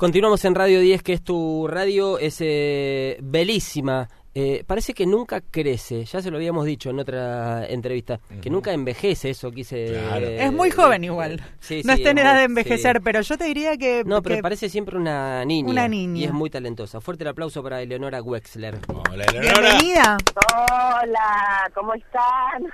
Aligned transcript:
Continuamos 0.00 0.44
en 0.44 0.54
Radio 0.54 0.78
10, 0.80 1.02
que 1.02 1.14
es 1.14 1.22
tu 1.24 1.66
radio, 1.66 2.18
es 2.18 2.36
eh, 2.42 3.16
belísima. 3.22 4.06
Eh, 4.34 4.62
parece 4.66 4.92
que 4.92 5.06
nunca 5.06 5.40
crece, 5.40 6.04
ya 6.04 6.20
se 6.20 6.30
lo 6.30 6.36
habíamos 6.36 6.66
dicho 6.66 6.90
en 6.90 6.98
otra 6.98 7.66
entrevista, 7.66 8.20
que 8.42 8.50
nunca 8.50 8.74
envejece, 8.74 9.30
eso 9.30 9.50
quise... 9.50 9.86
Claro. 9.86 10.26
eh, 10.26 10.44
es 10.44 10.52
muy 10.52 10.70
joven 10.70 11.02
igual. 11.04 11.42
sí, 11.60 11.80
no 11.82 11.94
sí, 11.94 12.00
está 12.02 12.10
en 12.10 12.18
es 12.18 12.24
edad 12.24 12.32
muy- 12.32 12.38
de 12.40 12.44
envejecer, 12.44 12.96
sí. 12.98 13.02
pero 13.02 13.22
yo 13.22 13.38
te 13.38 13.44
diría 13.44 13.78
que... 13.78 14.02
No, 14.04 14.20
pero 14.20 14.36
que- 14.36 14.42
parece 14.42 14.68
siempre 14.68 14.98
una 14.98 15.42
niña. 15.46 15.70
Una 15.70 15.88
niña. 15.88 16.20
Y 16.20 16.24
es 16.24 16.32
muy 16.34 16.50
talentosa. 16.50 17.00
Fuerte 17.00 17.24
el 17.24 17.28
aplauso 17.28 17.62
para 17.62 17.80
Eleonora 17.80 18.20
Wexler. 18.20 18.78
Hola, 18.88 19.24
Eleonora. 19.24 19.60
Bienvenida. 19.78 20.18
Hola, 20.58 21.70
¿cómo 21.74 21.94
están? 21.94 22.66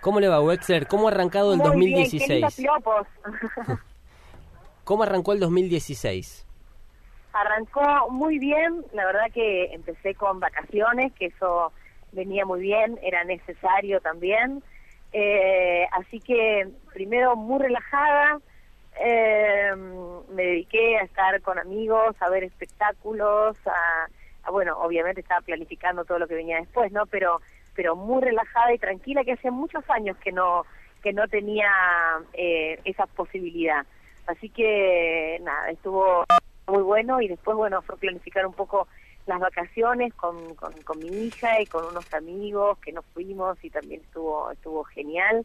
¿Cómo 0.00 0.18
le 0.18 0.26
va 0.26 0.40
Wexler? 0.42 0.88
¿Cómo 0.88 1.06
ha 1.06 1.12
arrancado 1.12 1.52
el 1.52 1.58
Muy 1.58 1.68
2016? 1.92 2.56
Bien. 2.58 2.70
¿Cómo 4.90 5.04
arrancó 5.04 5.32
el 5.32 5.38
2016? 5.38 6.44
Arrancó 7.32 8.10
muy 8.10 8.40
bien, 8.40 8.84
la 8.92 9.06
verdad 9.06 9.30
que 9.32 9.66
empecé 9.66 10.16
con 10.16 10.40
vacaciones, 10.40 11.12
que 11.12 11.26
eso 11.26 11.72
venía 12.10 12.44
muy 12.44 12.60
bien, 12.60 12.98
era 13.00 13.22
necesario 13.22 14.00
también. 14.00 14.64
Eh, 15.12 15.86
así 15.92 16.18
que 16.18 16.68
primero 16.92 17.36
muy 17.36 17.60
relajada, 17.62 18.40
eh, 18.98 19.76
me 20.28 20.42
dediqué 20.42 20.98
a 20.98 21.04
estar 21.04 21.40
con 21.40 21.60
amigos, 21.60 22.16
a 22.18 22.28
ver 22.28 22.42
espectáculos, 22.42 23.56
a, 23.66 24.50
bueno, 24.50 24.76
obviamente 24.76 25.20
estaba 25.20 25.40
planificando 25.42 26.04
todo 26.04 26.18
lo 26.18 26.26
que 26.26 26.34
venía 26.34 26.56
después, 26.56 26.90
¿no? 26.90 27.06
Pero 27.06 27.40
pero 27.76 27.94
muy 27.94 28.20
relajada 28.22 28.74
y 28.74 28.78
tranquila, 28.78 29.22
que 29.22 29.34
hace 29.34 29.52
muchos 29.52 29.88
años 29.88 30.16
que 30.16 30.32
no 30.32 30.66
que 31.00 31.12
no 31.12 31.28
tenía 31.28 31.70
eh, 32.32 32.80
esa 32.84 33.06
posibilidad. 33.06 33.86
Así 34.30 34.48
que 34.48 35.38
nada, 35.42 35.70
estuvo 35.70 36.24
muy 36.66 36.82
bueno 36.82 37.20
y 37.20 37.28
después, 37.28 37.56
bueno, 37.56 37.82
fue 37.82 37.96
planificar 37.96 38.46
un 38.46 38.54
poco 38.54 38.86
las 39.26 39.40
vacaciones 39.40 40.14
con, 40.14 40.54
con, 40.54 40.72
con 40.82 40.98
mi 40.98 41.26
hija 41.26 41.60
y 41.60 41.66
con 41.66 41.84
unos 41.84 42.12
amigos 42.14 42.78
que 42.78 42.92
nos 42.92 43.04
fuimos 43.06 43.62
y 43.62 43.70
también 43.70 44.00
estuvo 44.00 44.50
estuvo 44.50 44.84
genial. 44.84 45.44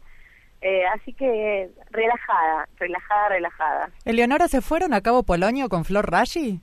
Eh, 0.60 0.84
así 0.86 1.12
que 1.12 1.70
relajada, 1.90 2.68
relajada, 2.76 3.28
relajada. 3.28 3.90
Eleonora, 4.04 4.48
¿se 4.48 4.60
fueron 4.62 4.94
a 4.94 5.00
Cabo 5.00 5.22
Polonio 5.22 5.68
con 5.68 5.84
Flor 5.84 6.10
Rashi? 6.10 6.60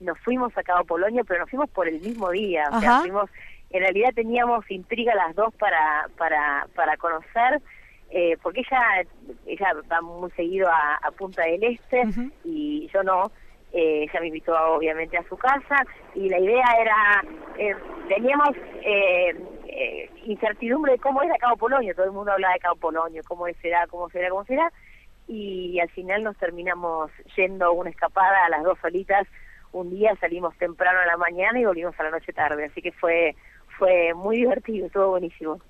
Nos 0.00 0.18
fuimos 0.20 0.56
a 0.58 0.62
Cabo 0.62 0.84
Polonio, 0.84 1.24
pero 1.24 1.40
nos 1.40 1.50
fuimos 1.50 1.70
por 1.70 1.88
el 1.88 2.00
mismo 2.00 2.30
día. 2.30 2.68
O 2.72 2.80
sea, 2.80 3.00
fuimos, 3.00 3.30
en 3.70 3.80
realidad 3.80 4.10
teníamos 4.14 4.70
intriga 4.70 5.14
las 5.14 5.34
dos 5.34 5.54
para, 5.54 6.08
para, 6.18 6.66
para 6.74 6.96
conocer, 6.96 7.62
eh, 8.12 8.36
porque 8.42 8.60
ella, 8.60 9.08
ella 9.46 9.72
va 9.90 10.00
muy 10.02 10.30
seguido 10.32 10.68
a, 10.68 10.96
a 11.02 11.10
Punta 11.12 11.42
del 11.42 11.64
Este 11.64 12.04
y 12.44 12.88
yo 12.92 13.02
no. 13.02 13.32
Eh, 13.72 14.02
ella 14.02 14.20
me 14.20 14.26
invitó 14.26 14.52
obviamente 14.74 15.16
a 15.16 15.26
su 15.30 15.36
casa 15.38 15.86
y 16.14 16.28
la 16.28 16.38
idea 16.38 16.66
era, 16.78 17.24
eh, 17.56 17.74
teníamos 18.06 18.50
eh, 18.82 19.34
eh, 19.66 20.10
incertidumbre 20.26 20.92
de 20.92 20.98
cómo 20.98 21.22
era 21.22 21.38
Cabo 21.38 21.56
Polonio, 21.56 21.94
todo 21.94 22.04
el 22.04 22.12
mundo 22.12 22.32
hablaba 22.32 22.52
de 22.52 22.60
Cabo 22.60 22.76
Polonio, 22.76 23.22
cómo 23.26 23.46
será, 23.62 23.86
cómo 23.86 24.10
será, 24.10 24.28
cómo 24.28 24.44
será, 24.44 24.70
y 25.26 25.80
al 25.80 25.88
final 25.88 26.22
nos 26.22 26.36
terminamos 26.36 27.10
yendo 27.34 27.64
a 27.64 27.70
una 27.70 27.88
escapada 27.88 28.44
a 28.44 28.50
las 28.50 28.62
dos 28.62 28.78
solitas, 28.78 29.26
un 29.72 29.88
día 29.88 30.14
salimos 30.20 30.54
temprano 30.58 30.98
a 31.00 31.06
la 31.06 31.16
mañana 31.16 31.58
y 31.58 31.64
volvimos 31.64 31.98
a 31.98 32.02
la 32.02 32.10
noche 32.10 32.34
tarde, 32.34 32.66
así 32.66 32.82
que 32.82 32.92
fue 32.92 33.34
fue 33.78 34.12
muy 34.12 34.36
divertido, 34.36 34.86
estuvo 34.86 35.08
buenísimo. 35.08 35.62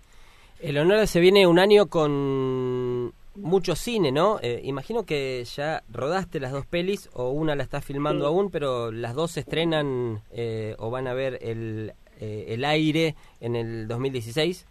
Eleonora, 0.62 1.06
se 1.06 1.18
viene 1.20 1.46
un 1.46 1.58
año 1.58 1.86
con 1.88 3.12
mucho 3.34 3.74
cine, 3.74 4.12
¿no? 4.12 4.38
Eh, 4.42 4.60
imagino 4.62 5.04
que 5.04 5.42
ya 5.44 5.82
rodaste 5.90 6.38
las 6.38 6.52
dos 6.52 6.66
pelis 6.66 7.10
o 7.14 7.30
una 7.30 7.56
la 7.56 7.64
estás 7.64 7.84
filmando 7.84 8.24
Sí. 8.26 8.28
aún, 8.28 8.50
pero 8.50 8.92
las 8.92 9.14
dos 9.14 9.32
se 9.32 9.40
estrenan 9.40 10.20
eh, 10.30 10.76
o 10.78 10.90
van 10.90 11.08
a 11.08 11.14
ver 11.14 11.38
el, 11.42 11.92
eh, 12.20 12.44
el 12.48 12.64
aire 12.64 13.16
en 13.40 13.56
el 13.56 13.88
2016. 13.88 14.66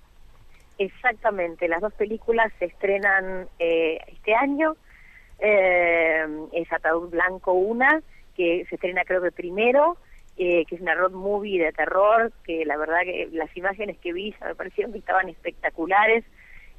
Exactamente, 0.78 1.68
las 1.68 1.82
dos 1.82 1.94
películas 1.94 2.52
se 2.58 2.66
estrenan 2.66 3.48
eh, 3.60 4.00
este 4.08 4.34
año. 4.34 4.76
Eh, 5.40 6.26
es 6.54 6.72
Ataúd 6.72 7.10
Blanco 7.10 7.52
una, 7.52 8.02
que 8.38 8.66
se 8.70 8.76
estrena 8.76 9.04
creo 9.04 9.22
que 9.22 9.32
primero, 9.32 9.98
eh, 10.38 10.66
que 10.66 10.76
es 10.76 10.82
una 10.82 10.96
road 10.96 11.12
movie 11.12 11.64
de 11.64 11.72
terror, 11.74 12.32
que 12.46 12.66
la 12.66 12.78
verdad 12.78 13.02
que 13.04 13.30
las 13.32 13.56
imágenes 13.56 13.98
que 14.00 14.14
vi 14.14 14.34
ya 14.40 14.48
me 14.48 14.56
parecieron 14.56 14.92
que 14.92 15.00
estaban 15.00 15.30
espectaculares 15.30 16.24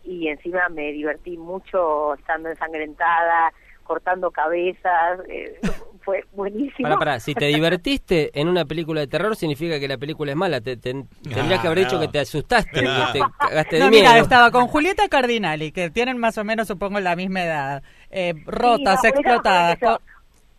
y 0.05 0.29
encima 0.29 0.69
me 0.69 0.91
divertí 0.93 1.37
mucho 1.37 2.15
estando 2.15 2.49
ensangrentada, 2.49 3.53
cortando 3.85 4.31
cabezas, 4.31 5.21
eh, 5.29 5.61
fue 6.05 6.25
buenísimo. 6.33 6.89
Para, 6.89 6.99
para, 6.99 7.21
si 7.21 7.35
te 7.35 7.45
divertiste 7.47 8.31
en 8.35 8.49
una 8.49 8.65
película 8.65 9.01
de 9.01 9.07
terror, 9.07 9.37
significa 9.37 9.79
que 9.79 9.87
la 9.87 9.99
película 9.99 10.33
es 10.33 10.37
mala. 10.37 10.61
Te, 10.61 10.77
te- 10.77 10.93
tendrías 11.23 11.61
que 11.61 11.67
haber 11.69 11.79
no. 11.79 11.85
dicho 11.85 12.01
que 12.01 12.09
te 12.09 12.19
asustaste, 12.19 12.81
que 12.81 12.89
te 13.13 13.21
cagaste 13.39 13.77
de 13.77 13.83
No, 13.85 13.91
miedo. 13.91 14.03
mira, 14.03 14.19
estaba 14.19 14.51
con 14.51 14.67
Julieta 14.67 15.09
Cardinali, 15.09 15.71
que 15.71 15.91
tienen 15.91 16.19
más 16.19 16.37
o 16.39 16.45
menos, 16.45 16.67
supongo, 16.67 16.99
la 16.99 17.15
misma 17.15 17.45
edad. 17.45 17.83
Eh, 18.11 18.35
rotas, 18.47 19.01
Sí, 19.03 19.09
explotadas. 19.09 19.79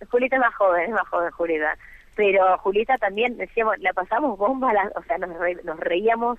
Julieta 0.10 0.36
es 0.36 0.42
más 0.42 0.56
joven, 0.56 0.84
es 0.84 0.92
más 0.92 1.08
joven 1.10 1.32
Julieta. 1.32 1.78
Pero 2.16 2.58
Julieta 2.60 2.98
también, 2.98 3.38
decíamos, 3.38 3.78
la 3.80 3.94
pasamos 3.94 4.38
bomba, 4.38 4.72
la- 4.74 4.92
o 4.96 5.04
sea, 5.04 5.18
nos, 5.18 5.36
re- 5.38 5.60
nos 5.64 5.80
reíamos, 5.80 6.38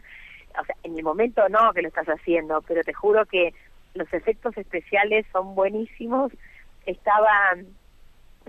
o 0.61 0.65
sea, 0.65 0.77
en 0.85 0.97
el 0.97 1.03
momento 1.05 1.49
no 1.49 1.73
que 1.73 1.83
lo 1.83 1.89
estás 1.89 2.07
haciendo, 2.07 2.63
pero 2.63 2.83
te 2.85 2.93
juro 2.95 3.27
que 3.27 3.53
los 3.95 4.13
efectos 4.13 4.57
especiales 4.57 5.27
son 5.33 5.55
buenísimos, 5.55 6.33
estaba 6.87 7.55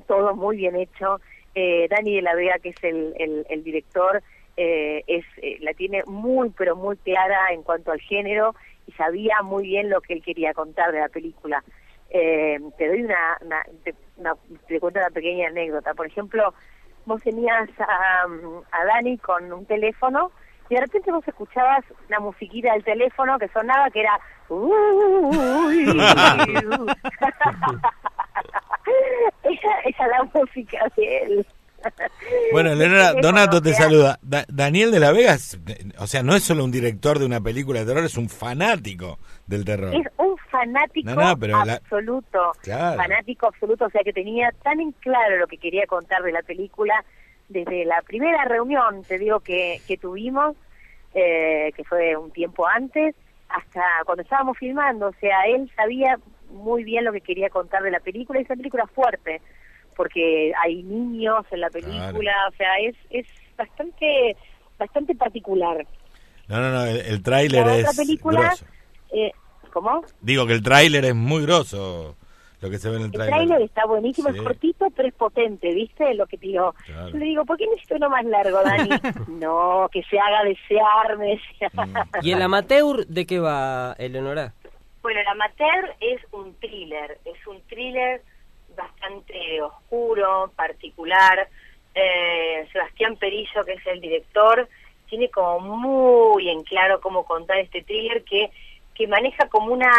todo 0.08 0.36
muy 0.36 0.58
bien 0.58 0.76
hecho. 0.76 1.20
Eh, 1.54 1.88
Dani 1.90 2.16
de 2.16 2.22
la 2.22 2.36
Vega, 2.36 2.60
que 2.60 2.70
es 2.70 2.84
el, 2.84 3.14
el, 3.18 3.46
el 3.50 3.64
director, 3.64 4.22
eh, 4.58 5.04
es 5.08 5.26
eh, 5.42 5.58
la 5.62 5.74
tiene 5.74 6.04
muy, 6.06 6.50
pero 6.52 6.76
muy 6.76 6.98
clara 6.98 7.48
en 7.52 7.64
cuanto 7.64 7.92
al 7.92 8.00
género 8.02 8.56
y 8.88 8.92
sabía 8.94 9.42
muy 9.42 9.64
bien 9.64 9.90
lo 9.90 10.02
que 10.02 10.14
él 10.14 10.22
quería 10.24 10.54
contar 10.54 10.92
de 10.92 11.00
la 11.00 11.10
película. 11.10 11.64
Eh, 12.10 12.60
te 12.78 12.88
doy 12.88 13.02
una, 13.04 13.38
una, 13.42 13.64
te, 13.84 13.96
una- 14.18 14.36
te 14.68 14.80
cuento 14.80 15.00
una 15.00 15.10
pequeña 15.10 15.48
anécdota. 15.48 15.94
Por 15.94 16.06
ejemplo, 16.08 16.54
vos 17.06 17.22
tenías 17.22 17.70
a, 17.80 18.24
a 18.24 18.86
Dani 18.86 19.18
con 19.20 19.52
un 19.52 19.66
teléfono 19.66 20.32
y 20.70 20.76
de 20.76 20.82
repente 20.82 21.12
vos 21.12 21.28
escuchabas 21.28 21.84
la 22.10 22.20
musiquita 22.20 22.74
del 22.74 22.84
teléfono 22.84 23.38
que 23.40 23.48
sonaba 23.50 23.90
que 23.92 24.02
era 24.02 24.20
"Uy". 24.50 25.86
esa, 29.44 29.80
esa 29.86 30.04
es 30.06 30.10
la 30.12 30.24
música 30.34 30.80
de 30.98 31.18
él. 31.24 31.46
Bueno, 32.52 32.72
Eleonora, 32.74 33.12
Ese 33.12 33.22
Donato 33.22 33.62
te 33.62 33.74
saluda. 33.74 34.18
Da- 34.22 34.46
Daniel 34.48 34.92
de 34.92 35.00
la 35.00 35.12
Vega, 35.12 35.36
o 36.00 36.08
sea, 36.08 36.24
no 36.24 36.36
es 36.36 36.44
solo 36.44 36.64
un 36.64 36.72
director 36.72 37.20
de 37.20 37.26
una 37.26 37.42
película 37.42 37.80
de 37.82 37.86
terror, 37.86 38.04
es 38.04 38.18
un 38.18 38.30
fanático 38.30 39.20
del 39.46 39.64
terror. 39.66 39.94
Es 39.94 40.08
un 40.18 40.35
fanático 40.56 41.10
No, 41.10 41.16
no, 41.16 41.38
pero 41.38 41.66
la- 41.66 41.74
absoluto, 41.74 42.52
Claro. 42.62 42.98
fanático 42.98 43.48
absoluto, 43.48 43.86
o 43.86 43.90
sea 43.90 44.02
que 44.04 44.14
tenía 44.14 44.52
tan 44.64 44.80
en 44.80 44.92
claro 44.94 45.38
lo 45.38 45.48
que 45.48 45.58
quería 45.58 45.86
contar 45.86 46.24
de 46.24 46.32
la 46.32 46.42
película 46.42 47.04
desde 47.50 47.86
la 47.86 48.02
primera 48.02 48.46
reunión, 48.46 49.04
te 49.04 49.18
digo, 49.20 49.40
que, 49.40 49.82
que 49.88 49.98
tuvimos, 49.98 50.56
eh, 51.14 51.72
que 51.76 51.84
fue 51.84 52.16
un 52.16 52.32
tiempo 52.32 52.68
antes, 52.68 53.16
hasta 53.50 53.84
cuando 54.06 54.24
estábamos 54.24 54.58
filmando, 54.58 55.08
o 55.10 55.14
sea, 55.20 55.44
él 55.48 55.72
sabía 55.76 56.18
muy 56.50 56.84
bien 56.84 57.04
lo 57.06 57.12
que 57.12 57.22
quería 57.22 57.50
contar 57.50 57.84
de 57.84 57.92
la 57.92 58.00
película, 58.00 58.40
y 58.40 58.44
es 58.44 58.50
una 58.50 58.58
película 58.58 58.88
fuerte, 58.88 59.42
porque 59.96 60.54
hay 60.64 60.82
niños 60.84 61.46
en 61.52 61.62
la 61.62 61.70
película, 61.70 62.34
o 62.50 62.56
sea, 62.56 62.78
es, 62.80 62.96
es 63.12 63.28
bastante, 63.58 64.36
bastante 64.80 65.16
particular. 65.16 65.86
No, 66.48 66.60
no, 66.60 66.72
no, 66.72 66.86
el, 66.86 66.98
el 66.98 67.22
tráiler 67.24 67.66
La 67.66 67.74
otra 67.76 67.90
es 67.92 67.98
película, 67.98 68.56
eh, 69.12 69.32
¿cómo? 69.76 70.06
Digo 70.22 70.48
que 70.48 70.54
el 70.54 70.64
tráiler 70.64 71.04
es 71.04 71.14
muy 71.16 71.42
grosso, 71.46 72.16
lo 72.62 72.70
que 72.70 72.78
se 72.78 72.90
ve 72.90 72.96
en 72.96 73.02
el 73.02 73.06
El 73.08 73.12
tráiler. 73.12 73.36
tráiler 73.36 73.62
está 73.64 73.86
buenísimo, 73.86 74.32
Sí. 74.32 74.38
es 74.38 74.42
cortito, 74.44 74.88
pero 74.96 75.10
es 75.10 75.14
potente, 75.14 75.74
¿viste? 75.74 76.14
Lo 76.14 76.26
que 76.28 76.38
te 76.38 76.48
digo. 76.48 76.74
Claro. 76.86 77.10
Yo 77.10 77.18
le 77.18 77.26
digo, 77.26 77.44
¿por 77.44 77.58
qué 77.58 77.68
necesito 77.68 77.96
uno 77.96 78.10
más 78.10 78.24
largo, 78.24 78.62
Dani? 78.64 78.90
no, 79.28 79.90
que 79.92 80.02
se 80.04 80.18
haga 80.18 80.46
desear, 80.46 81.18
me 81.18 81.26
decía. 81.32 81.70
Mm. 81.74 82.26
¿Y 82.26 82.32
el 82.32 82.42
amateur 82.42 83.06
de 83.06 83.26
qué 83.26 83.40
va, 83.40 83.94
Eleonora? 84.00 84.54
Bueno, 85.02 85.20
el 85.20 85.28
amateur 85.28 85.94
es 86.00 86.22
un 86.32 86.54
thriller, 86.56 87.20
es 87.26 87.46
un 87.46 87.60
thriller 87.68 88.22
bastante 88.78 89.62
oscuro, 89.62 90.52
particular. 90.56 91.48
Eh, 91.94 92.66
Sebastián 92.72 93.18
Perillo, 93.18 93.64
que 93.66 93.74
es 93.74 93.86
el 93.88 94.00
director, 94.02 94.68
tiene 95.10 95.30
como 95.30 95.60
muy 95.60 96.50
en 96.50 96.64
claro 96.64 97.00
cómo 97.02 97.26
contar 97.26 97.58
este 97.60 97.84
thriller 97.84 98.24
que 98.24 98.50
que 98.96 99.08
maneja 99.08 99.48
como 99.50 99.74
una 99.74 99.92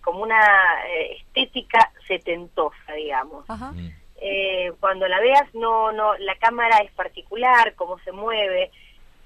como 0.00 0.22
una 0.22 0.40
eh, 0.88 1.18
estética 1.20 1.92
setentosa, 2.08 2.92
digamos. 2.94 3.48
Ajá. 3.48 3.72
Mm. 3.72 3.90
Eh, 4.22 4.72
cuando 4.80 5.06
la 5.08 5.20
veas 5.20 5.54
no 5.54 5.92
no 5.92 6.16
la 6.18 6.34
cámara 6.36 6.78
es 6.78 6.90
particular, 6.92 7.74
cómo 7.74 7.98
se 8.00 8.12
mueve, 8.12 8.70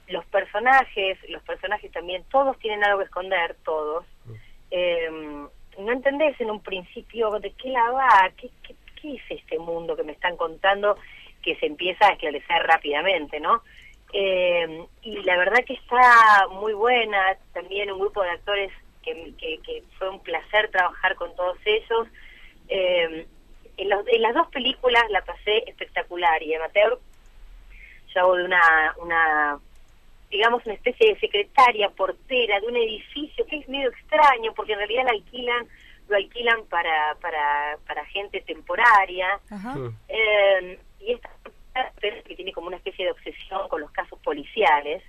los 0.09 0.25
personajes, 0.27 1.19
los 1.29 1.43
personajes 1.43 1.91
también 1.93 2.25
todos 2.31 2.59
tienen 2.59 2.85
algo 2.85 2.99
que 2.99 3.05
esconder, 3.05 3.57
todos. 3.65 4.05
Eh, 4.71 5.09
no 5.79 5.93
entendés 5.93 6.41
en 6.41 6.51
un 6.51 6.61
principio 6.61 7.31
de 7.41 7.53
qué 7.53 7.71
la 7.71 7.91
va, 7.91 8.31
qué, 8.37 8.51
qué, 8.63 8.75
qué 8.75 8.95
¿qué 9.05 9.15
es 9.17 9.43
este 9.43 9.59
mundo 9.59 9.97
que 9.97 10.03
me 10.03 10.13
están 10.13 10.37
contando 10.37 10.97
que 11.43 11.57
se 11.57 11.67
empieza 11.67 12.07
a 12.07 12.13
esclarecer 12.13 12.63
rápidamente, 12.63 13.39
¿no? 13.39 13.63
Eh, 14.15 14.87
y 15.03 15.23
la 15.25 15.37
verdad 15.37 15.65
que 15.67 15.75
está 15.75 16.49
muy 16.53 16.73
buena, 16.73 17.37
también 17.53 17.91
un 17.93 17.99
grupo 17.99 18.23
de 18.23 18.31
actores 18.31 18.73
que, 19.05 19.35
que, 19.63 19.83
fue 19.99 20.11
un 20.11 20.21
placer 20.21 20.71
trabajar 20.71 21.15
con 21.17 21.35
todos 21.37 21.59
ellos. 21.65 22.09
Eh, 22.69 23.27
en, 23.77 23.93
en, 23.93 24.23
las 24.23 24.35
dos 24.35 24.49
películas 24.49 25.05
la 25.11 25.25
pasé 25.25 25.65
espectacular 25.67 26.43
y 26.43 26.55
amateur 26.55 26.99
yo 28.15 28.21
hago 28.21 28.37
de 28.37 28.45
una, 28.45 28.95
una 28.99 29.59
digamos, 30.31 30.65
una 30.65 30.75
especie 30.75 31.15
de 31.15 31.21
secretaria, 31.21 31.91
portera 31.91 32.61
de 32.61 32.67
un 32.67 32.77
edificio 32.77 33.45
que 33.47 33.59
es 33.59 33.69
medio 33.69 33.91
extraño 33.91 34.53
porque 34.55 34.73
en 34.73 34.79
realidad 34.79 35.05
la 35.05 35.11
alquilan 35.11 35.67
lo 36.09 36.17
alquilan 36.17 36.65
para 36.67 37.15
para, 37.21 37.79
para 37.87 38.05
gente 38.07 38.41
temporaria. 38.43 39.41
Eh, 40.09 40.79
y 41.01 41.13
esta 41.13 41.31
que 42.01 42.37
tiene 42.37 42.53
como 42.53 42.69
una 42.69 42.77
especie 42.77 43.05
de 43.05 43.11
obsesión 43.11 43.69
con 43.69 43.81
los 43.81 43.91
casos 43.91 44.19
policiales 44.21 45.03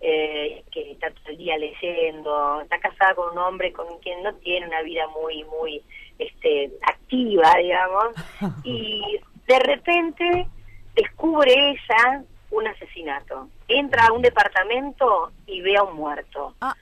eh, 0.00 0.64
que 0.72 0.92
está 0.92 1.10
todo 1.10 1.30
el 1.30 1.36
día 1.36 1.58
leyendo 1.58 2.60
está 2.62 2.78
casada 2.78 3.14
con 3.14 3.32
un 3.32 3.38
hombre 3.38 3.72
con 3.72 3.98
quien 3.98 4.22
no 4.22 4.34
tiene 4.36 4.66
una 4.66 4.82
vida 4.82 5.06
muy 5.08 5.44
muy 5.44 5.82
este 6.18 6.70
activa 6.82 7.54
digamos 7.58 8.14
y 8.64 9.20
de 9.46 9.58
repente 9.58 10.46
descubre 10.94 11.52
ella 11.52 12.24
un 12.50 12.66
asesinato. 12.66 13.48
Entra 13.68 14.06
a 14.06 14.12
un 14.12 14.22
departamento 14.22 15.32
y 15.46 15.60
ve 15.60 15.76
a 15.76 15.84
un 15.84 15.96
muerto. 15.96 16.54
Ah. 16.60 16.74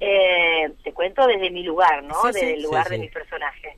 Eh, 0.00 0.72
te 0.82 0.92
cuento 0.92 1.26
desde 1.26 1.50
mi 1.50 1.62
lugar, 1.62 2.02
¿no? 2.02 2.22
desde 2.24 2.54
el 2.54 2.62
lugar 2.62 2.88
de 2.88 2.98
mi 2.98 3.08
personaje. 3.08 3.76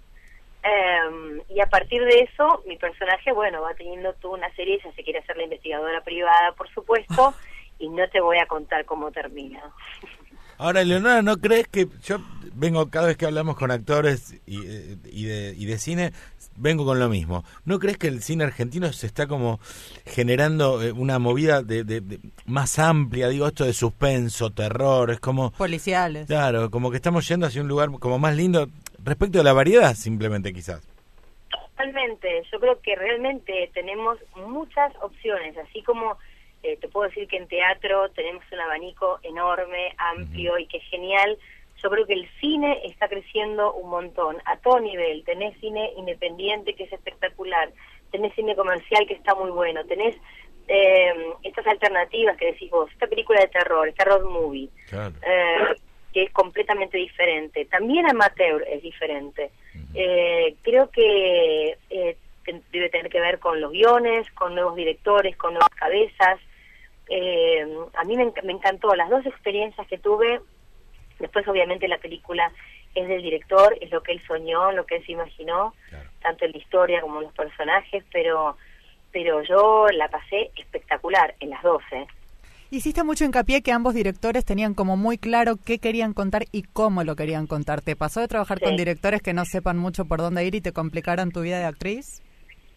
Em, 0.62 1.43
y 1.50 1.61
a 1.61 1.66
partir 1.66 2.02
de 2.05 2.20
eso, 2.20 2.62
mi 2.66 2.76
personaje, 2.76 3.32
bueno, 3.32 3.61
va 3.61 3.75
teniendo 3.75 4.14
toda 4.14 4.38
una 4.38 4.55
serie, 4.55 4.76
ella 4.76 4.93
se 4.96 5.05
quiere 5.05 5.19
hacer 5.19 5.37
la 5.37 5.43
investigadora 5.43 6.00
privada, 6.00 6.52
por 6.52 6.70
supuesto, 6.70 7.34
y 7.79 7.88
no 7.88 8.09
te 8.09 8.21
voy 8.21 8.38
a 8.38 8.47
contar 8.47 8.85
cómo 8.85 9.11
termina. 9.11 9.62
Ahora, 10.56 10.85
Leonora, 10.85 11.21
¿no 11.23 11.37
crees 11.38 11.67
que 11.67 11.88
yo 12.03 12.19
vengo 12.55 12.88
cada 12.88 13.09
vez 13.09 13.17
que 13.17 13.26
hablamos 13.26 13.56
con 13.56 13.71
actores 13.71 14.41
y, 14.47 14.65
eh, 14.65 14.97
y, 15.11 15.25
de, 15.25 15.55
y 15.56 15.67
de 15.67 15.79
cine, 15.79 16.12
vengo 16.56 16.85
con 16.85 16.99
lo 16.99 17.09
mismo. 17.09 17.44
¿No 17.65 17.79
crees 17.79 17.99
que 17.99 18.09
el 18.09 18.23
cine 18.23 18.44
argentino 18.44 18.93
se 18.93 19.06
está 19.06 19.26
como 19.26 19.59
generando 20.06 20.82
eh, 20.82 20.93
una 20.93 21.19
movida 21.19 21.62
de, 21.62 22.21
más 22.47 22.79
amplia, 22.79 23.29
digo, 23.29 23.47
esto 23.47 23.65
de 23.65 23.73
suspenso, 23.73 24.50
terror, 24.50 25.11
es 25.11 25.21
como... 25.21 25.50
Policiales. 25.53 26.26
Claro, 26.26 26.71
como 26.71 26.91
que 26.91 26.97
estamos 26.97 27.26
yendo 27.29 27.47
hacia 27.47 27.62
un 27.62 27.69
lugar 27.69 27.91
como 27.99 28.19
más 28.19 28.37
lindo 28.37 28.69
respecto 29.03 29.38
de 29.38 29.44
la 29.44 29.53
variedad, 29.53 29.94
simplemente 29.94 30.53
quizás. 30.53 30.87
Totalmente, 31.50 32.43
yo 32.53 32.61
creo 32.61 32.81
que 32.81 32.94
realmente 32.94 33.71
tenemos 33.75 34.19
muchas 34.47 34.93
opciones, 35.03 35.56
así 35.59 35.82
como 35.82 36.17
eh, 36.64 36.76
te 36.81 36.88
puedo 36.88 37.08
decir 37.08 37.28
que 37.28 37.37
en 37.37 37.46
teatro 37.46 38.11
tenemos 38.11 38.43
un 38.50 38.61
abanico 38.61 39.20
enorme, 39.22 39.94
amplio 39.99 40.58
y 40.58 40.66
que 40.66 40.78
es 40.78 40.84
genial 40.84 41.38
yo 41.84 41.90
creo 41.90 42.06
que 42.06 42.14
el 42.14 42.26
cine 42.40 42.81
está 42.84 43.08
creciendo 43.08 43.75
un 43.75 43.90
montón, 43.90 44.38
a 44.46 44.56
todo 44.56 44.81
nivel. 44.81 45.22
Tenés 45.25 45.58
cine 45.61 45.93
independiente 45.99 46.75
que 46.75 46.84
es 46.84 46.93
espectacular, 46.93 47.70
tenés 48.11 48.34
cine 48.34 48.56
comercial 48.56 49.06
que 49.06 49.12
está 49.12 49.34
muy 49.34 49.50
bueno, 49.50 49.84
tenés 49.84 50.16
eh, 50.66 51.12
estas 51.43 51.66
alternativas 51.66 52.38
que 52.38 52.46
decís 52.46 52.70
vos, 52.70 52.90
esta 52.90 53.06
película 53.06 53.38
de 53.40 53.49
terror, 53.49 53.87
esta 53.87 54.05
road 54.05 54.25
movie, 54.25 54.70
eh, 54.93 55.76
que 56.11 56.22
es 56.22 56.31
completamente 56.32 56.96
diferente. 56.96 57.66
También 57.66 58.08
amateur 58.08 58.64
es 58.66 58.82
diferente. 58.82 59.50
Eh, 59.94 60.55
creo 60.62 60.88
que 60.90 61.76
debe 62.72 62.88
tener 62.88 63.11
que 63.11 63.20
ver 63.20 63.38
con 63.38 63.61
los 63.61 63.72
guiones, 63.72 64.31
con 64.31 64.55
nuevos 64.55 64.75
directores, 64.75 65.37
con 65.37 65.52
nuevas 65.52 65.75
cabezas. 65.75 66.40
A 67.08 68.04
mí 68.04 68.16
me, 68.16 68.32
me 68.42 68.52
encantó 68.52 68.94
las 68.94 69.10
dos 69.10 69.24
experiencias 69.26 69.86
que 69.88 69.98
tuve 69.98 70.40
Después, 71.18 71.46
obviamente, 71.48 71.88
la 71.88 71.98
película 71.98 72.52
es 72.94 73.08
del 73.08 73.22
director, 73.22 73.76
es 73.80 73.90
lo 73.90 74.02
que 74.02 74.12
él 74.12 74.22
soñó, 74.26 74.72
lo 74.72 74.86
que 74.86 74.96
él 74.96 75.06
se 75.06 75.12
imaginó, 75.12 75.74
tanto 76.22 76.44
en 76.44 76.52
la 76.52 76.58
historia 76.58 77.00
como 77.00 77.18
en 77.18 77.24
los 77.24 77.34
personajes, 77.34 78.04
pero, 78.12 78.56
pero 79.12 79.42
yo 79.42 79.86
la 79.92 80.08
pasé 80.08 80.50
espectacular 80.56 81.34
en 81.40 81.50
las 81.50 81.62
12. 81.62 82.06
Hiciste 82.70 83.04
mucho 83.04 83.24
hincapié 83.24 83.62
que 83.62 83.72
ambos 83.72 83.94
directores 83.94 84.44
tenían 84.44 84.74
como 84.74 84.96
muy 84.96 85.18
claro 85.18 85.56
qué 85.64 85.78
querían 85.78 86.12
contar 86.12 86.44
y 86.50 86.62
cómo 86.62 87.04
lo 87.04 87.14
querían 87.14 87.46
contar. 87.46 87.82
¿Te 87.82 87.94
pasó 87.94 88.20
de 88.20 88.28
trabajar 88.28 88.60
con 88.60 88.76
directores 88.76 89.22
que 89.22 89.32
no 89.32 89.44
sepan 89.44 89.78
mucho 89.78 90.06
por 90.06 90.20
dónde 90.20 90.44
ir 90.44 90.56
y 90.56 90.60
te 90.60 90.72
complicaran 90.72 91.30
tu 91.30 91.42
vida 91.42 91.58
de 91.58 91.66
actriz? 91.66 92.24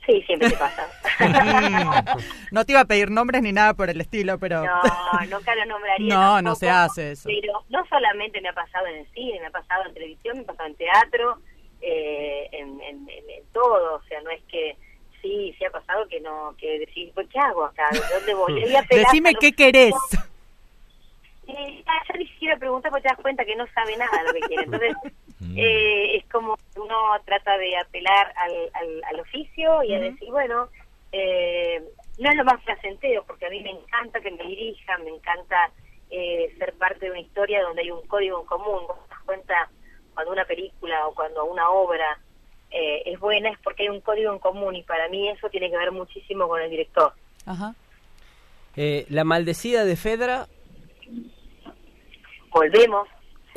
Sí, 0.07 0.21
siempre 0.21 0.49
te 0.49 0.55
pasa. 0.55 0.87
no 2.51 2.63
te 2.63 2.71
iba 2.71 2.79
a 2.79 2.85
pedir 2.85 3.11
nombres 3.11 3.41
ni 3.41 3.51
nada 3.51 3.73
por 3.73 3.89
el 3.89 3.99
estilo, 3.99 4.39
pero... 4.39 4.63
No, 4.65 4.81
nunca 5.29 5.53
lo 5.53 5.65
nombraría. 5.65 6.13
No, 6.13 6.41
no 6.41 6.55
se 6.55 6.69
hace 6.69 7.11
eso. 7.11 7.27
Pero 7.27 7.65
no 7.69 7.85
solamente 7.87 8.39
me 8.39 8.47
ha 8.47 8.53
pasado 8.53 8.87
en 8.87 8.99
el 8.99 9.11
cine, 9.11 9.41
me 9.41 9.47
ha 9.47 9.51
pasado 9.51 9.83
en 9.85 9.93
televisión, 9.93 10.37
me 10.37 10.43
ha 10.43 10.45
pasado 10.45 10.69
en 10.69 10.75
teatro, 10.75 11.39
eh, 11.81 12.47
en, 12.53 12.79
en, 12.81 13.05
todo. 13.51 13.95
O 13.95 14.03
sea, 14.03 14.21
no 14.21 14.29
es 14.29 14.41
que 14.43 14.77
sí, 15.21 15.53
sí 15.57 15.65
ha 15.65 15.71
pasado 15.71 16.07
que 16.07 16.21
no, 16.21 16.55
que 16.57 16.79
decís, 16.79 17.11
pues, 17.13 17.27
¿qué 17.27 17.39
hago 17.39 17.65
acá? 17.65 17.89
¿De 17.91 17.99
dónde 17.99 18.33
voy? 18.33 18.61
Decime 18.89 19.35
qué 19.35 19.51
querés. 19.51 19.93
Eh, 21.47 21.83
ya 21.85 22.17
ni 22.17 22.27
siquiera 22.27 22.55
pregunta 22.55 22.89
porque 22.89 23.03
te 23.03 23.09
das 23.09 23.21
cuenta 23.21 23.43
que 23.43 23.55
no 23.57 23.65
sabe 23.73 23.97
nada 23.97 24.19
de 24.19 24.27
lo 24.27 24.33
que 24.33 24.39
quiere. 24.47 24.63
Entonces, 24.63 24.95
mm. 25.39 25.57
eh, 25.57 26.17
es 26.17 26.25
como 26.29 26.57
uno 26.75 26.95
trata 27.25 27.57
de 27.57 27.77
apelar 27.77 28.33
al, 28.35 29.03
al, 29.03 29.19
oficio 29.19 29.83
y 29.83 29.93
a 29.93 29.99
decir, 29.99 30.29
bueno, 30.29 30.69
eh, 31.11 31.83
no 32.19 32.29
es 32.29 32.35
lo 32.35 32.45
más 32.45 32.61
placentero, 32.63 33.23
porque 33.25 33.45
a 33.45 33.49
mí 33.49 33.61
me 33.61 33.71
encanta 33.71 34.19
que 34.19 34.31
me 34.31 34.43
dirijan, 34.43 35.03
me 35.03 35.11
encanta 35.11 35.71
eh, 36.09 36.53
ser 36.57 36.73
parte 36.73 37.05
de 37.05 37.11
una 37.11 37.19
historia 37.19 37.61
donde 37.61 37.81
hay 37.81 37.91
un 37.91 38.05
código 38.07 38.41
en 38.41 38.45
común. 38.45 38.87
Vos 38.87 38.97
te 39.07 39.09
das 39.15 39.23
cuenta 39.23 39.69
cuando 40.13 40.33
una 40.33 40.45
película 40.45 41.07
o 41.07 41.13
cuando 41.13 41.45
una 41.45 41.69
obra 41.69 42.19
eh, 42.71 43.03
es 43.05 43.19
buena 43.19 43.49
es 43.49 43.59
porque 43.59 43.83
hay 43.83 43.89
un 43.89 44.01
código 44.01 44.33
en 44.33 44.39
común 44.39 44.75
y 44.75 44.83
para 44.83 45.07
mí 45.09 45.29
eso 45.29 45.49
tiene 45.49 45.69
que 45.69 45.77
ver 45.77 45.91
muchísimo 45.91 46.47
con 46.47 46.61
el 46.61 46.69
director. 46.69 47.13
Ajá. 47.45 47.73
la 48.75 49.23
maldecida 49.23 49.85
de 49.85 49.95
Fedra 49.95 50.47
volvemos. 52.57 53.07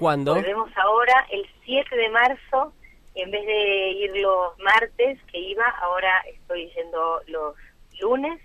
¿Cuándo? 0.01 0.35
Volvemos 0.35 0.71
ahora 0.79 1.27
el 1.31 1.47
7 1.67 1.95
de 1.95 2.09
marzo, 2.09 2.73
en 3.15 3.31
vez 3.31 3.45
de 3.45 3.91
ir 3.91 4.17
los 4.17 4.59
martes 4.59 5.19
que 5.31 5.39
iba, 5.39 5.69
ahora 5.83 6.25
estoy 6.27 6.71
yendo 6.71 7.21
los 7.27 7.55
lunes 8.01 8.41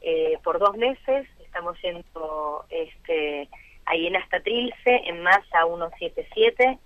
eh, 0.00 0.38
por 0.44 0.60
dos 0.60 0.76
meses. 0.76 1.26
Estamos 1.40 1.76
yendo 1.82 2.64
este, 2.70 3.48
ahí 3.86 4.06
en 4.06 4.14
Hasta 4.14 4.38
Trilce, 4.40 5.02
en 5.04 5.20
Masa 5.20 5.64
177, 5.66 6.78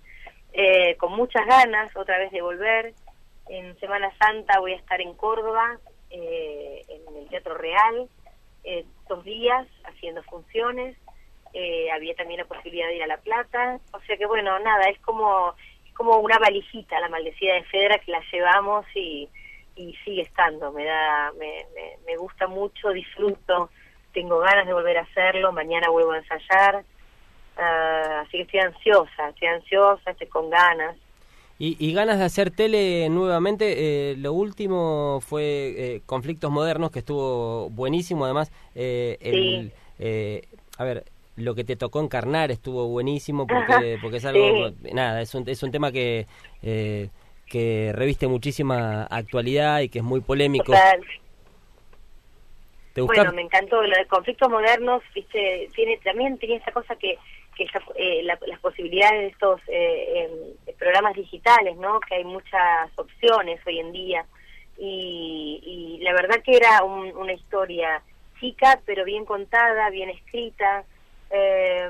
eh, 0.53 0.95
con 0.97 1.13
muchas 1.13 1.45
ganas 1.45 1.95
otra 1.95 2.17
vez 2.17 2.31
de 2.31 2.41
volver. 2.41 2.95
En 3.47 3.79
Semana 3.79 4.11
Santa 4.17 4.59
voy 4.59 4.73
a 4.73 4.77
estar 4.77 5.01
en 5.01 5.13
Córdoba, 5.13 5.77
eh, 6.09 6.81
en 6.87 7.15
el 7.15 7.29
Teatro 7.29 7.55
Real, 7.55 8.09
dos 9.07 9.23
días 9.23 9.67
haciendo 9.83 10.23
funciones 10.23 10.97
eh, 11.53 11.91
había 11.91 12.15
también 12.15 12.39
la 12.39 12.45
posibilidad 12.45 12.87
de 12.87 12.95
ir 12.95 13.03
a 13.03 13.07
La 13.07 13.17
Plata, 13.17 13.79
o 13.91 13.99
sea 14.01 14.17
que 14.17 14.25
bueno, 14.25 14.57
nada, 14.59 14.89
es 14.89 14.99
como, 14.99 15.53
como 15.93 16.17
una 16.17 16.39
valijita 16.39 16.99
la 16.99 17.09
maldecida 17.09 17.53
de 17.53 17.63
Fedra 17.65 17.99
que 17.99 18.11
la 18.11 18.21
llevamos 18.31 18.85
y, 18.95 19.29
y 19.75 19.95
sigue 20.03 20.23
estando, 20.23 20.71
me 20.71 20.85
da, 20.85 21.31
me, 21.37 21.65
me, 22.05 22.17
gusta 22.17 22.47
mucho, 22.47 22.89
disfruto, 22.89 23.69
tengo 24.13 24.39
ganas 24.39 24.65
de 24.65 24.73
volver 24.73 24.97
a 24.97 25.01
hacerlo, 25.01 25.51
mañana 25.51 25.89
vuelvo 25.89 26.11
a 26.13 26.17
ensayar, 26.17 26.83
ah, 27.57 28.23
así 28.25 28.37
que 28.37 28.41
estoy 28.43 28.59
ansiosa, 28.59 29.29
estoy 29.29 29.47
ansiosa, 29.47 30.11
estoy 30.11 30.27
con 30.27 30.49
ganas. 30.49 30.95
Y, 31.59 31.77
y 31.79 31.93
ganas 31.93 32.17
de 32.17 32.25
hacer 32.25 32.49
tele 32.49 33.07
nuevamente, 33.09 34.11
eh, 34.11 34.15
lo 34.17 34.33
último 34.33 35.19
fue 35.21 35.75
eh, 35.77 36.01
Conflictos 36.05 36.51
Modernos, 36.51 36.89
que 36.89 36.99
estuvo 36.99 37.69
buenísimo, 37.69 38.25
además, 38.25 38.51
eh, 38.73 39.17
el, 39.21 39.71
a 40.77 40.83
ver, 40.83 41.05
lo 41.35 41.55
que 41.55 41.63
te 41.63 41.75
tocó 41.75 42.01
encarnar 42.01 42.51
estuvo 42.51 42.87
buenísimo 42.87 43.47
porque, 43.47 43.97
porque 44.01 44.17
es 44.17 44.25
algo, 44.25 44.71
nada, 44.93 45.21
es 45.21 45.33
un, 45.33 45.47
es 45.47 45.63
un 45.63 45.71
tema 45.71 45.91
que, 45.91 46.27
eh, 46.61 47.09
que 47.47 47.91
reviste 47.93 48.27
muchísima 48.27 49.03
actualidad 49.03 49.81
y 49.81 49.89
que 49.89 49.99
es 49.99 50.05
muy 50.05 50.21
polémico. 50.21 50.73
Bueno, 52.95 53.33
me 53.33 53.41
encantó 53.41 53.81
lo 53.81 53.97
de 53.97 54.05
conflictos 54.05 54.49
modernos, 54.51 55.01
viste, 55.15 55.67
tiene 55.73 55.97
también 56.03 56.37
tenía 56.37 56.57
esa 56.57 56.71
cosa 56.71 56.95
que, 56.95 57.17
que 57.55 57.67
eh, 57.95 58.23
las 58.23 58.59
posibilidades 58.59 59.19
de 59.19 59.27
estos 59.27 59.61
eh, 59.67 60.29
em, 60.67 60.75
programas 60.77 61.15
digitales, 61.15 61.75
¿no? 61.77 61.99
Que 62.01 62.15
hay 62.15 62.23
muchas 62.23 62.91
opciones 62.95 63.59
hoy 63.65 63.79
en 63.79 63.91
día 63.93 64.25
y, 64.77 65.59
y 65.63 66.03
la 66.03 66.13
verdad 66.13 66.43
que 66.43 66.55
era 66.55 66.83
una 66.83 67.33
historia 67.33 68.03
chica 68.39 68.79
pero 68.85 69.05
bien 69.05 69.25
contada, 69.25 69.89
bien 69.89 70.09
escrita, 70.09 70.85
eh, 71.33 71.89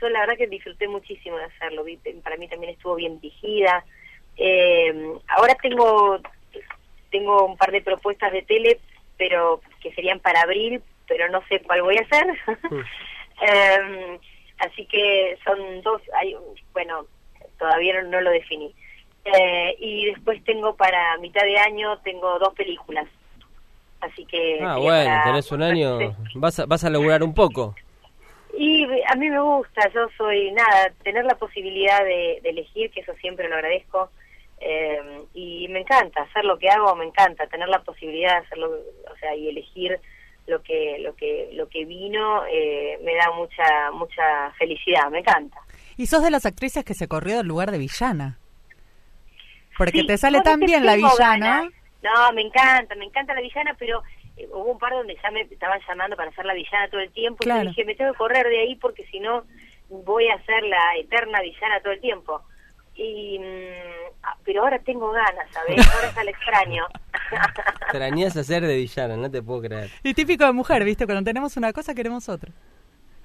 yo 0.00 0.08
la 0.08 0.20
verdad 0.20 0.36
que 0.36 0.46
disfruté 0.48 0.88
muchísimo 0.88 1.36
de 1.36 1.44
hacerlo, 1.44 1.84
para 2.24 2.36
mí 2.36 2.48
también 2.48 2.72
estuvo 2.72 2.96
bien 2.96 3.20
dirigida. 3.20 3.84
Eh, 4.36 5.12
ahora 5.28 5.54
tengo 5.60 6.18
tengo 7.10 7.44
un 7.44 7.56
par 7.56 7.70
de 7.70 7.82
propuestas 7.82 8.32
de 8.32 8.42
tele, 8.42 8.80
pero 9.16 9.60
que 9.80 9.92
serían 9.94 10.18
para 10.18 10.40
abril, 10.40 10.82
pero 11.06 11.28
no 11.28 11.46
sé 11.46 11.60
cuál 11.60 11.82
voy 11.82 11.96
a 11.98 12.00
hacer. 12.00 12.26
Em, 13.44 14.18
así 14.58 14.86
que 14.86 15.36
son 15.44 15.82
dos, 15.82 16.00
hay, 16.14 16.36
bueno, 16.72 17.06
todavía 17.58 18.00
no, 18.02 18.20
lo 18.20 18.30
definí. 18.30 18.72
Eh, 19.24 19.74
y 19.80 20.06
después 20.06 20.44
tengo 20.44 20.76
para 20.76 21.16
mitad 21.18 21.42
de 21.42 21.58
año, 21.58 21.98
tengo 22.04 22.38
dos 22.38 22.54
películas. 22.54 23.08
Así 24.00 24.24
que... 24.26 24.60
Ah, 24.62 24.76
bueno, 24.76 25.20
tenés 25.24 25.50
un 25.50 25.62
año, 25.62 25.98
vas 26.36 26.60
a, 26.60 26.66
vas 26.66 26.84
a 26.84 26.90
lograr 26.90 27.24
un 27.24 27.34
poco. 27.34 27.74
Y 28.58 28.84
a 29.06 29.14
mí 29.16 29.30
me 29.30 29.40
gusta, 29.40 29.90
yo 29.94 30.08
soy, 30.16 30.52
nada, 30.52 30.92
tener 31.02 31.24
la 31.24 31.36
posibilidad 31.36 32.04
de, 32.04 32.38
elegir, 32.44 32.90
que 32.90 33.00
eso 33.00 33.14
siempre 33.14 33.48
lo 33.48 33.54
agradezco, 33.54 34.10
eh, 34.60 35.24
y 35.34 35.66
me 35.68 35.80
encanta, 35.80 36.22
hacer 36.22 36.44
lo 36.44 36.58
que 36.58 36.68
hago 36.68 36.94
me 36.94 37.06
encanta, 37.06 37.46
tener 37.46 37.68
la 37.68 37.82
posibilidad 37.82 38.40
de 38.40 38.46
hacerlo, 38.46 38.70
o 39.12 39.16
sea, 39.18 39.34
y 39.34 39.48
elegir 39.48 39.98
lo 40.46 40.62
que, 40.62 40.98
lo 41.00 41.14
que, 41.16 41.50
lo 41.54 41.68
que 41.68 41.84
vino, 41.84 42.44
eh, 42.46 42.98
me 43.02 43.14
da 43.14 43.30
mucha, 43.32 43.90
mucha 43.92 44.52
felicidad, 44.58 45.10
me 45.10 45.20
encanta. 45.20 45.58
Y 45.96 46.06
sos 46.06 46.22
de 46.22 46.30
las 46.30 46.46
actrices 46.46 46.84
que 46.84 46.94
se 46.94 47.08
corrió 47.08 47.38
del 47.38 47.46
lugar 47.46 47.70
de 47.70 47.78
villana. 47.78 48.38
Porque 49.78 50.04
te 50.04 50.18
sale 50.18 50.40
tan 50.42 50.60
bien 50.60 50.84
la 50.84 50.96
villana. 50.96 51.68
No, 52.02 52.32
me 52.32 52.42
encanta, 52.42 52.94
me 52.96 53.04
encanta 53.04 53.34
la 53.34 53.40
villana, 53.40 53.74
pero 53.78 54.02
hubo 54.50 54.72
un 54.72 54.78
par 54.78 54.92
donde 54.92 55.16
ya 55.22 55.30
me 55.30 55.42
estaban 55.42 55.80
llamando 55.86 56.16
para 56.16 56.30
hacer 56.30 56.44
la 56.44 56.54
villana 56.54 56.88
todo 56.88 57.00
el 57.00 57.10
tiempo 57.12 57.44
y 57.44 57.66
dije, 57.68 57.84
me 57.84 57.94
tengo 57.94 58.12
que 58.12 58.18
correr 58.18 58.48
de 58.48 58.60
ahí 58.60 58.76
porque 58.76 59.04
si 59.06 59.20
no 59.20 59.44
voy 59.88 60.28
a 60.28 60.42
ser 60.44 60.62
la 60.64 60.96
eterna 60.96 61.40
villana 61.40 61.80
todo 61.80 61.92
el 61.92 62.00
tiempo. 62.00 62.42
Y 62.94 63.38
mm, 63.38 64.12
ah, 64.22 64.36
pero 64.44 64.62
ahora 64.62 64.78
tengo 64.80 65.10
ganas, 65.12 65.50
¿sabes? 65.50 65.86
Ahora 65.94 66.08
está 66.08 66.22
el 66.22 66.28
extraño. 66.28 66.86
Extrañas 67.82 68.36
hacer 68.36 68.66
de 68.66 68.76
villana, 68.76 69.16
no 69.16 69.30
te 69.30 69.42
puedo 69.42 69.62
creer. 69.62 69.90
Y 70.02 70.14
típico 70.14 70.44
de 70.44 70.52
mujer, 70.52 70.84
¿viste? 70.84 71.06
Cuando 71.06 71.24
tenemos 71.24 71.56
una 71.56 71.72
cosa 71.72 71.94
queremos 71.94 72.28
otra. 72.28 72.52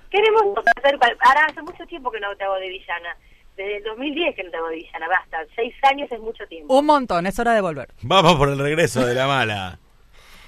Queremos 0.10 0.44
hacer... 0.78 0.98
Ahora 1.20 1.46
hace 1.50 1.62
mucho 1.62 1.86
tiempo 1.86 2.10
que 2.12 2.20
no 2.20 2.34
te 2.38 2.46
hago 2.46 2.56
de 2.56 2.70
villana. 2.70 3.18
Desde 3.58 3.78
el 3.78 3.84
2010 3.84 4.36
que 4.36 4.44
no 4.44 4.52
te 4.52 4.58
hago 4.58 4.70
de 4.70 4.76
villana, 4.76 5.08
basta. 5.10 5.38
Seis 5.56 5.74
años 5.84 6.10
es 6.12 6.20
mucho 6.22 6.48
tiempo. 6.48 6.74
Un 6.74 6.86
montón, 6.86 7.26
es 7.26 7.38
hora 7.38 7.54
de 7.54 7.62
volver. 7.62 7.90
Vamos 8.04 8.36
por 8.36 8.48
el 8.48 8.60
regreso 8.60 9.06
de 9.06 9.16
la 9.16 9.28
mala. 9.28 9.80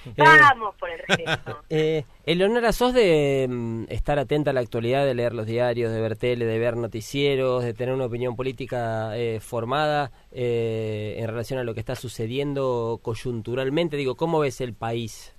Eh, 0.06 0.14
Vamos 0.18 0.76
por 0.76 0.90
el 0.90 1.00
regreso. 1.00 1.64
Eh, 1.70 2.06
Eleonora, 2.26 2.72
¿sos 2.72 2.94
de 2.94 3.46
mm, 3.48 3.86
estar 3.90 4.18
atenta 4.18 4.52
a 4.52 4.54
la 4.54 4.62
actualidad, 4.62 5.06
de 5.06 5.14
leer 5.14 5.34
los 5.34 5.46
diarios, 5.46 5.92
de 5.92 6.02
ver 6.02 6.18
tele, 6.18 6.46
de 6.46 6.58
ver 6.58 6.78
noticieros, 6.78 7.64
de 7.64 7.74
tener 7.74 7.94
una 7.94 8.06
opinión 8.06 8.36
política 8.36 9.16
eh, 9.16 9.40
formada 9.40 10.12
eh, 10.32 11.16
en 11.20 11.28
relación 11.28 11.60
a 11.60 11.64
lo 11.64 11.74
que 11.74 11.80
está 11.80 11.96
sucediendo 11.96 13.00
coyunturalmente? 13.04 13.98
Digo, 13.98 14.16
¿cómo 14.16 14.40
ves 14.40 14.62
el 14.62 14.74
país? 14.74 15.36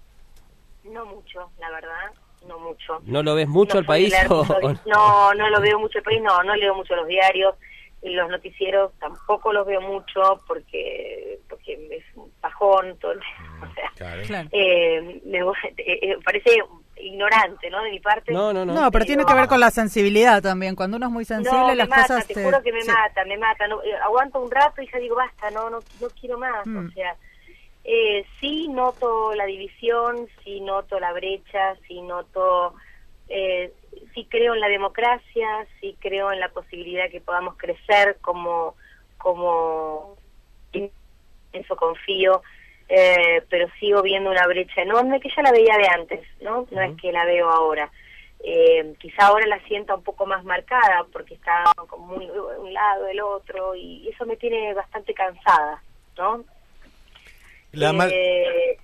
No 0.85 1.05
mucho, 1.07 1.51
la 1.59 1.71
verdad, 1.71 2.13
no 2.47 2.59
mucho. 2.59 3.01
¿No 3.05 3.23
lo 3.23 3.35
ves 3.35 3.49
mucho 3.49 3.79
el 3.79 3.87
país? 3.87 4.15
No, 4.87 5.35
no 5.35 5.49
lo 5.49 5.61
veo 5.61 5.79
mucho 5.79 5.99
el 5.99 6.05
país, 6.05 6.23
no, 6.23 6.43
no 6.43 6.55
leo 6.55 6.75
mucho 6.75 6.95
los 6.95 7.07
diarios 7.07 7.55
los 8.03 8.31
noticieros 8.31 8.93
tampoco 8.99 9.53
los 9.53 9.67
veo 9.67 9.81
mucho 9.81 10.41
porque 10.47 11.39
porque 11.49 11.75
es 11.91 12.05
un 12.17 12.31
pajón 12.41 12.97
todo 12.99 13.15
mm, 13.15 13.50
o 13.95 14.25
sea, 14.25 14.47
eh, 14.53 15.21
me 15.25 15.39
eh, 15.39 15.75
eh, 15.77 16.17
parece 16.25 16.63
ignorante 16.97 17.71
no 17.71 17.83
de 17.83 17.91
mi 17.91 18.01
parte. 18.01 18.33
No 18.33 18.53
no 18.53 18.65
no. 18.65 18.75
No 18.75 18.91
pero 18.91 19.05
tiene 19.05 19.25
que 19.25 19.35
ver 19.35 19.49
con 19.49 19.61
la 19.61 19.71
sensibilidad 19.71 20.43
también. 20.43 20.77
Cuando 20.77 20.97
uno 20.97 21.07
es 21.07 21.13
muy 21.13 21.25
sensible 21.25 21.75
las 21.75 21.89
cosas 21.89 22.27
te, 22.27 22.43
juro 22.43 22.63
que 22.63 22.73
me 22.73 22.85
mata 22.85 23.25
me 23.25 23.39
mata. 23.39 23.67
No, 23.69 23.81
aguanto 24.05 24.41
un 24.41 24.51
rato 24.51 24.83
y 24.83 24.91
ya 24.91 24.99
digo 24.99 25.17
basta 25.17 25.51
no 25.51 25.71
no 25.71 25.81
no 26.01 26.09
quiero 26.21 26.39
más 26.39 26.67
o 26.67 26.71
mm. 26.71 26.93
sea 26.93 27.17
eh, 27.85 28.27
sí 28.39 28.69
noto 28.69 29.35
la 29.35 29.47
división 29.47 30.29
sí 30.45 30.61
noto 30.61 31.01
la 31.01 31.13
brecha 31.13 31.77
sí 31.89 32.03
noto 32.03 32.75
eh, 33.31 33.73
sí 34.13 34.27
creo 34.29 34.55
en 34.55 34.61
la 34.61 34.69
democracia, 34.69 35.47
sí 35.81 35.97
creo 36.01 36.33
en 36.33 36.41
la 36.41 36.49
posibilidad 36.49 37.09
que 37.11 37.21
podamos 37.21 37.57
crecer 37.57 38.19
como, 38.21 38.75
como 39.19 40.17
en 40.73 40.91
eso 41.53 41.77
confío, 41.77 42.43
eh, 42.93 43.43
pero 43.49 43.69
sigo 43.79 44.03
viendo 44.03 44.31
una 44.31 44.47
brecha 44.49 44.83
enorme 44.83 45.21
que 45.21 45.31
ya 45.35 45.43
la 45.43 45.53
veía 45.53 45.77
de 45.79 45.87
antes, 45.87 46.21
¿no? 46.41 46.67
No 46.73 46.83
es 46.83 47.01
que 47.01 47.13
la 47.13 47.25
veo 47.25 47.49
ahora. 47.49 47.89
Eh, 48.43 48.95
quizá 48.99 49.27
ahora 49.27 49.47
la 49.47 49.61
sienta 49.61 49.95
un 49.95 50.03
poco 50.03 50.27
más 50.27 50.45
marcada 50.45 51.07
porque 51.13 51.35
está 51.35 51.65
como 51.87 52.15
un, 52.15 52.23
un 52.25 52.73
lado, 52.73 53.07
el 53.07 53.21
otro, 53.21 53.77
y 53.77 54.09
eso 54.09 54.27
me 54.27 54.37
tiene 54.37 54.75
bastante 54.75 55.15
cansada, 55.15 55.81
¿no? 56.19 56.45
La 57.73 57.93
eh, 58.11 58.77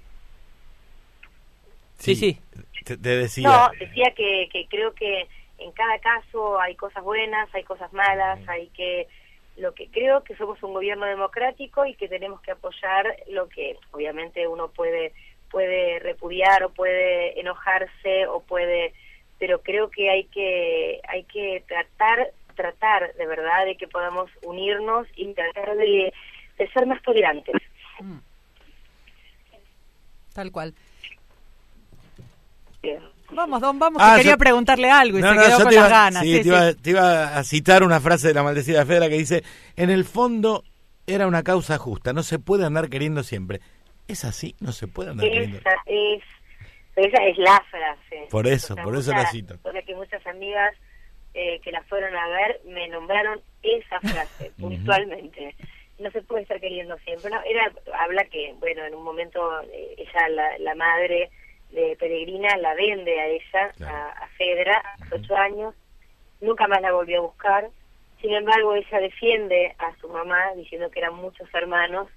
sí, 1.98 2.14
sí. 2.14 2.38
Te, 2.84 2.96
decía. 2.96 3.48
No, 3.48 3.70
decía 3.80 4.12
que, 4.14 4.48
que 4.52 4.68
creo 4.68 4.94
que 4.94 5.26
en 5.58 5.72
cada 5.72 5.98
caso 5.98 6.60
hay 6.60 6.76
cosas 6.76 7.02
buenas, 7.02 7.52
hay 7.52 7.64
cosas 7.64 7.92
malas, 7.92 8.38
hay 8.48 8.68
que 8.68 9.08
lo 9.56 9.74
que 9.74 9.88
creo 9.88 10.22
que 10.22 10.36
somos 10.36 10.62
un 10.62 10.74
gobierno 10.74 11.06
democrático 11.06 11.86
y 11.86 11.94
que 11.94 12.08
tenemos 12.08 12.40
que 12.42 12.52
apoyar 12.52 13.16
lo 13.28 13.48
que 13.48 13.76
obviamente 13.92 14.46
uno 14.46 14.68
puede 14.68 15.12
puede 15.50 15.98
repudiar 16.00 16.64
o 16.64 16.70
puede 16.70 17.38
enojarse 17.40 18.26
o 18.26 18.40
puede 18.40 18.92
pero 19.38 19.62
creo 19.62 19.90
que 19.90 20.10
hay 20.10 20.24
que 20.24 21.00
hay 21.08 21.24
que 21.24 21.64
tratar 21.66 22.32
tratar 22.54 23.14
de 23.14 23.26
verdad 23.26 23.64
de 23.64 23.76
que 23.76 23.86
podamos 23.86 24.30
unirnos 24.42 25.06
y 25.14 25.32
tratar 25.34 25.76
de, 25.76 26.12
de 26.58 26.68
ser 26.72 26.86
más 26.86 27.02
tolerantes. 27.02 27.56
Mm. 28.00 28.18
tal 30.34 30.52
cual 30.52 30.74
Vamos, 33.32 33.60
Don, 33.60 33.78
vamos, 33.78 34.00
ah, 34.02 34.14
que 34.14 34.22
quería 34.22 34.36
preguntarle 34.36 34.90
algo 34.90 35.18
y 35.18 35.22
se 35.22 35.28
quedó 35.28 35.62
con 35.62 35.74
las 35.74 35.90
ganas. 35.90 36.22
Sí, 36.22 36.42
te, 36.42 36.90
Iba, 36.90 37.36
a 37.36 37.44
citar 37.44 37.82
una 37.82 38.00
frase 38.00 38.28
de 38.28 38.34
la 38.34 38.42
maldecida 38.42 38.84
Fedra 38.86 39.08
que 39.08 39.18
dice, 39.18 39.42
en 39.76 39.90
el 39.90 40.04
fondo 40.04 40.64
era 41.06 41.26
una 41.26 41.42
causa 41.42 41.78
justa, 41.78 42.12
no 42.12 42.22
se 42.22 42.38
puede 42.38 42.64
andar 42.64 42.88
queriendo 42.88 43.22
siempre. 43.22 43.60
¿Es 44.08 44.24
así? 44.24 44.54
No 44.60 44.72
se 44.72 44.86
puede 44.86 45.10
andar 45.10 45.28
queriendo. 45.28 45.58
Es, 45.86 46.22
esa 46.96 47.24
es 47.24 47.38
la 47.38 47.62
frase. 47.70 48.28
Por 48.30 48.46
eso, 48.46 48.76
por 48.76 48.96
eso 48.96 49.12
la 49.12 49.26
cito. 49.26 49.56
Porque 49.62 49.82
que 49.82 49.94
muchas 49.94 50.24
amigas 50.26 50.74
eh, 51.34 51.60
que 51.60 51.70
la 51.70 51.82
fueron 51.82 52.16
a 52.16 52.28
ver 52.28 52.60
me 52.64 52.88
nombraron 52.88 53.40
esa 53.62 54.00
frase 54.00 54.52
puntualmente. 54.60 55.54
No 55.98 56.10
se 56.10 56.22
puede 56.22 56.42
estar 56.42 56.60
queriendo 56.60 56.96
siempre. 56.98 57.30
No, 57.30 57.40
era, 57.42 57.72
habla 57.98 58.24
que, 58.24 58.54
bueno, 58.58 58.84
en 58.84 58.94
un 58.94 59.02
momento 59.02 59.60
eh, 59.62 59.94
ella, 59.98 60.28
la, 60.28 60.58
la 60.58 60.74
madre 60.74 61.30
de 61.70 61.96
Peregrina 61.96 62.56
la 62.56 62.74
vende 62.74 63.20
a 63.20 63.26
ella, 63.26 63.72
a, 63.86 64.28
Fedra, 64.36 64.78
a 64.78 65.04
los 65.04 65.20
ocho 65.20 65.36
años, 65.36 65.74
nunca 66.40 66.68
más 66.68 66.80
la 66.80 66.92
volvió 66.92 67.18
a 67.18 67.26
buscar, 67.26 67.68
sin 68.20 68.34
embargo 68.34 68.74
ella 68.74 69.00
defiende 69.00 69.74
a 69.78 69.94
su 70.00 70.08
mamá 70.08 70.52
diciendo 70.56 70.90
que 70.90 71.00
eran 71.00 71.14
muchos 71.14 71.48
hermanos 71.54 72.08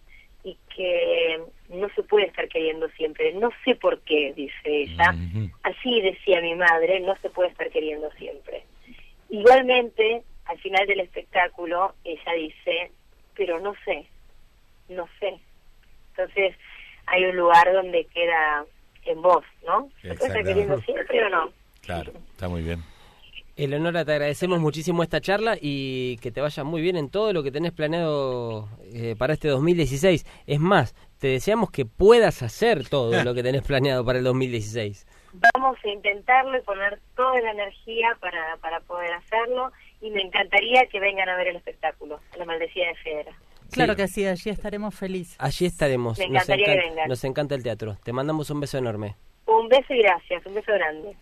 y 0.44 0.58
que 0.76 1.42
no 1.70 1.90
se 1.90 2.04
puede 2.04 2.28
estar 2.28 2.48
queriendo 2.48 2.90
siempre, 2.92 3.34
no 3.34 3.50
sé 3.66 3.76
por 3.76 4.00
qué, 4.02 4.34
dice 4.36 4.54
ella, 4.64 5.14
así 5.64 6.02
decía 6.02 6.42
mi 6.42 6.56
madre, 6.56 7.00
no 7.02 7.16
se 7.18 7.30
puede 7.30 7.50
estar 7.50 7.70
queriendo 7.70 8.10
siempre. 8.12 8.64
Igualmente, 9.30 10.24
al 10.46 10.58
final 10.60 10.88
del 10.88 11.02
espectáculo, 11.02 11.94
ella 12.04 12.34
dice, 12.34 12.92
pero 13.36 13.60
no 13.60 13.76
sé, 13.86 14.08
no 14.88 15.08
sé. 15.20 15.40
Entonces, 16.12 16.56
hay 17.06 17.26
un 17.26 17.36
lugar 17.36 17.72
donde 17.72 18.06
queda 18.06 18.66
en 19.06 19.22
vos, 19.22 19.44
¿no? 19.66 19.90
¿Se 20.02 20.16
queriendo 20.16 20.80
siempre 20.82 21.26
o 21.26 21.30
no? 21.30 21.52
Claro, 21.82 22.12
está 22.32 22.48
muy 22.48 22.62
bien. 22.62 22.84
Eleonora, 23.56 24.06
te 24.06 24.14
agradecemos 24.14 24.60
muchísimo 24.60 25.04
esta 25.04 25.20
charla 25.20 25.58
y 25.60 26.18
que 26.20 26.32
te 26.32 26.40
vaya 26.40 26.64
muy 26.64 26.82
bien 26.82 26.96
en 26.96 27.10
todo 27.10 27.34
lo 27.34 27.44
que 27.44 27.52
tenés 27.52 27.74
planeado 27.74 28.70
eh, 28.94 29.16
para 29.18 29.34
este 29.34 29.50
2016. 29.50 30.26
Es 30.48 30.60
más, 30.62 30.96
te 31.20 31.28
deseamos 31.28 31.70
que 31.70 31.86
puedas 31.86 32.42
hacer 32.42 32.88
todo 32.88 33.22
lo 33.22 33.34
que 33.34 33.44
tenés 33.44 33.64
planeado 33.64 34.06
para 34.06 34.20
el 34.20 34.24
2016. 34.24 35.06
Vamos 35.54 35.78
a 35.84 35.90
intentarlo 35.90 36.58
y 36.58 36.62
poner 36.62 37.00
toda 37.18 37.42
la 37.42 37.52
energía 37.52 38.18
para, 38.22 38.56
para 38.62 38.80
poder 38.80 39.12
hacerlo 39.12 39.74
y 40.00 40.10
me 40.12 40.22
encantaría 40.22 40.86
que 40.86 41.02
vengan 41.02 41.28
a 41.28 41.36
ver 41.36 41.50
el 41.50 41.58
espectáculo, 41.58 42.22
La 42.38 42.46
Maldecida 42.46 42.88
de 42.88 42.96
Federa. 42.96 43.34
Claro 43.72 43.96
que 43.96 44.08
sí, 44.08 44.26
allí 44.26 44.50
estaremos 44.50 44.96
felices. 44.96 45.36
Allí 45.40 45.66
estaremos. 45.66 46.18
Me 46.18 46.26
encantaría 46.26 46.68
nos, 46.68 46.76
que 46.76 46.90
vengan. 46.90 47.10
nos 47.10 47.24
encanta 47.24 47.56
el 47.56 47.64
teatro. 47.64 47.98
Te 48.04 48.14
mandamos 48.14 48.50
un 48.50 48.60
beso 48.60 48.78
enorme. 48.78 49.16
Un 49.46 49.68
beso 49.68 49.94
y 49.94 50.02
gracias, 50.02 50.46
un 50.46 50.54
beso 50.54 50.72
grande. 50.74 51.16